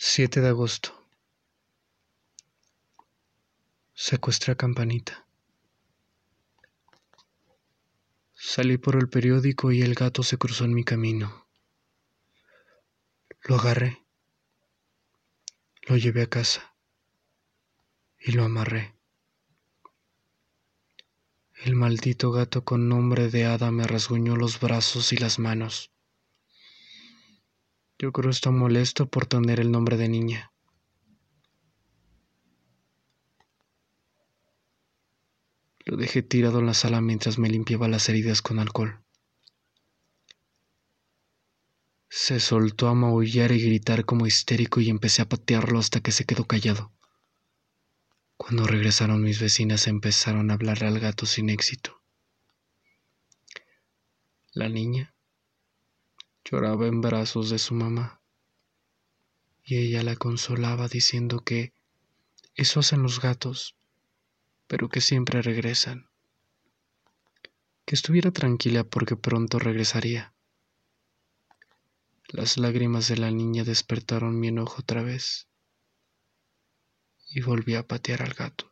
7 0.00 0.40
de 0.40 0.48
agosto. 0.48 0.94
Secuestra 3.94 4.54
campanita. 4.54 5.26
Salí 8.32 8.78
por 8.78 8.94
el 8.94 9.08
periódico 9.08 9.72
y 9.72 9.82
el 9.82 9.94
gato 9.94 10.22
se 10.22 10.38
cruzó 10.38 10.66
en 10.66 10.74
mi 10.74 10.84
camino. 10.84 11.48
Lo 13.42 13.56
agarré, 13.56 14.06
lo 15.82 15.96
llevé 15.96 16.22
a 16.22 16.28
casa 16.28 16.76
y 18.20 18.30
lo 18.32 18.44
amarré. 18.44 18.94
El 21.64 21.74
maldito 21.74 22.30
gato 22.30 22.64
con 22.64 22.88
nombre 22.88 23.30
de 23.30 23.46
hada 23.46 23.72
me 23.72 23.84
rasguñó 23.84 24.36
los 24.36 24.60
brazos 24.60 25.12
y 25.12 25.16
las 25.16 25.40
manos. 25.40 25.90
Yo 28.00 28.12
creo 28.12 28.30
está 28.30 28.52
molesto 28.52 29.08
por 29.08 29.26
tener 29.26 29.58
el 29.58 29.72
nombre 29.72 29.96
de 29.96 30.08
niña. 30.08 30.52
Lo 35.84 35.96
dejé 35.96 36.22
tirado 36.22 36.60
en 36.60 36.66
la 36.66 36.74
sala 36.74 37.00
mientras 37.00 37.38
me 37.38 37.48
limpiaba 37.48 37.88
las 37.88 38.08
heridas 38.08 38.40
con 38.40 38.60
alcohol. 38.60 39.02
Se 42.08 42.38
soltó 42.38 42.86
a 42.86 42.94
maullar 42.94 43.50
y 43.50 43.60
gritar 43.60 44.04
como 44.04 44.26
histérico 44.26 44.80
y 44.80 44.90
empecé 44.90 45.22
a 45.22 45.28
patearlo 45.28 45.80
hasta 45.80 46.00
que 46.00 46.12
se 46.12 46.24
quedó 46.24 46.44
callado. 46.44 46.92
Cuando 48.36 48.64
regresaron 48.66 49.24
mis 49.24 49.40
vecinas 49.40 49.88
empezaron 49.88 50.50
a 50.50 50.54
hablar 50.54 50.84
al 50.84 51.00
gato 51.00 51.26
sin 51.26 51.50
éxito. 51.50 52.00
La 54.52 54.68
niña 54.68 55.14
lloraba 56.50 56.86
en 56.86 57.00
brazos 57.00 57.50
de 57.50 57.58
su 57.58 57.74
mamá 57.74 58.20
y 59.64 59.76
ella 59.76 60.02
la 60.02 60.16
consolaba 60.16 60.88
diciendo 60.88 61.40
que 61.40 61.74
eso 62.54 62.80
hacen 62.80 63.02
los 63.02 63.20
gatos, 63.20 63.76
pero 64.66 64.88
que 64.88 65.02
siempre 65.02 65.42
regresan. 65.42 66.08
Que 67.84 67.94
estuviera 67.94 68.30
tranquila 68.30 68.84
porque 68.84 69.14
pronto 69.16 69.58
regresaría. 69.58 70.32
Las 72.28 72.56
lágrimas 72.56 73.08
de 73.08 73.18
la 73.18 73.30
niña 73.30 73.64
despertaron 73.64 74.40
mi 74.40 74.48
enojo 74.48 74.80
otra 74.80 75.02
vez 75.02 75.48
y 77.28 77.42
volví 77.42 77.74
a 77.74 77.86
patear 77.86 78.22
al 78.22 78.32
gato. 78.32 78.67